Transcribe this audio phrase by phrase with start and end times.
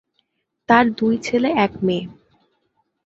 [0.69, 2.03] তার দুই ছেলে এক মেয়ে।